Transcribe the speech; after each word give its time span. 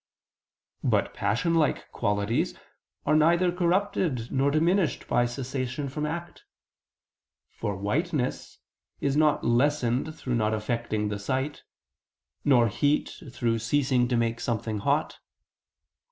But 0.83 1.13
passion 1.13 1.53
like 1.53 1.91
qualities 1.91 2.57
are 3.05 3.15
neither 3.15 3.51
corrupted 3.51 4.31
nor 4.31 4.49
diminished 4.49 5.07
by 5.07 5.27
cessation 5.27 5.89
from 5.89 6.07
act: 6.07 6.43
for 7.51 7.77
whiteness 7.77 8.57
is 8.99 9.15
not 9.15 9.43
lessened 9.45 10.15
through 10.15 10.33
not 10.33 10.55
affecting 10.55 11.09
the 11.09 11.19
sight, 11.19 11.61
nor 12.43 12.67
heat 12.67 13.21
through 13.31 13.59
ceasing 13.59 14.07
to 14.07 14.17
make 14.17 14.39
something 14.39 14.79
hot. 14.79 15.19